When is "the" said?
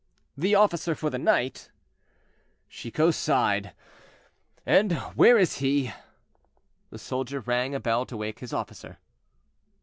0.35-0.55, 1.11-1.19, 6.89-6.97